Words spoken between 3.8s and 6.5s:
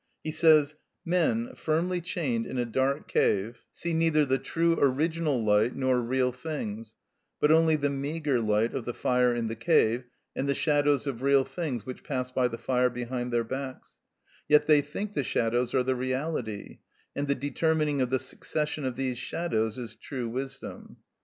neither the true original light nor real